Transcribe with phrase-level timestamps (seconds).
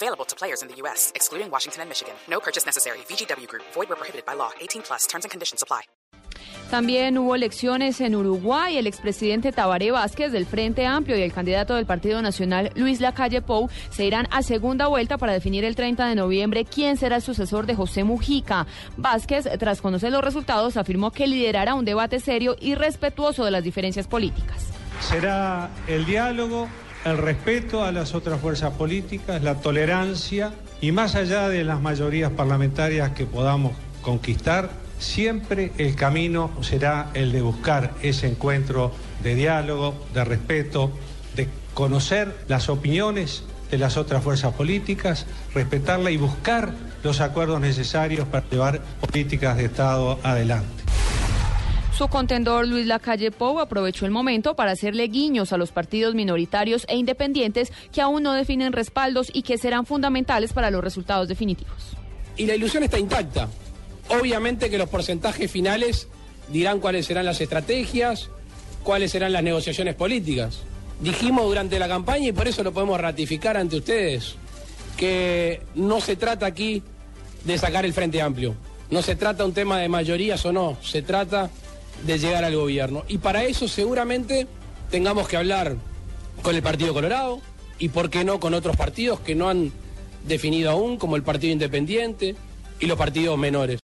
[0.00, 2.14] Available to players in the U.S., excluding Washington and Michigan.
[2.30, 2.98] No purchase necessary.
[3.08, 3.64] VGW Group.
[3.74, 4.50] Void where prohibited by law.
[4.60, 5.06] 18 plus.
[5.08, 5.82] Terms and conditions apply.
[6.70, 8.76] También hubo elecciones en Uruguay.
[8.76, 13.42] El expresidente Tabaré Vázquez del Frente Amplio y el candidato del Partido Nacional Luis Lacalle
[13.42, 17.22] Pou se irán a segunda vuelta para definir el 30 de noviembre quién será el
[17.22, 18.66] sucesor de José Mujica.
[18.96, 23.64] Vázquez, tras conocer los resultados, afirmó que liderará un debate serio y respetuoso de las
[23.64, 24.68] diferencias políticas.
[25.00, 26.68] Será el diálogo,
[27.10, 32.32] el respeto a las otras fuerzas políticas, la tolerancia y más allá de las mayorías
[32.32, 33.72] parlamentarias que podamos
[34.02, 40.90] conquistar, siempre el camino será el de buscar ese encuentro de diálogo, de respeto,
[41.36, 48.26] de conocer las opiniones de las otras fuerzas políticas, respetarla y buscar los acuerdos necesarios
[48.26, 50.87] para llevar políticas de Estado adelante.
[51.98, 56.84] Su contendor Luis Lacalle Pou aprovechó el momento para hacerle guiños a los partidos minoritarios
[56.86, 61.96] e independientes que aún no definen respaldos y que serán fundamentales para los resultados definitivos.
[62.36, 63.48] Y la ilusión está intacta.
[64.10, 66.06] Obviamente que los porcentajes finales
[66.52, 68.30] dirán cuáles serán las estrategias,
[68.84, 70.60] cuáles serán las negociaciones políticas.
[71.00, 74.36] Dijimos durante la campaña y por eso lo podemos ratificar ante ustedes,
[74.96, 76.80] que no se trata aquí
[77.42, 78.54] de sacar el Frente Amplio.
[78.88, 81.50] No se trata un tema de mayorías o no, se trata
[82.04, 83.04] de llegar al gobierno.
[83.08, 84.46] Y para eso seguramente
[84.90, 85.76] tengamos que hablar
[86.42, 87.40] con el Partido Colorado
[87.78, 89.72] y, por qué no, con otros partidos que no han
[90.26, 92.36] definido aún, como el Partido Independiente
[92.80, 93.76] y los partidos menores.